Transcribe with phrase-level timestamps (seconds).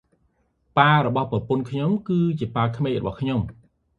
[0.77, 2.19] ប៉ារបស់ប្រពន្ធខ្ញុំ គឺ
[2.55, 3.39] ប៉ាក្មេករបស់ខ្ញុំ។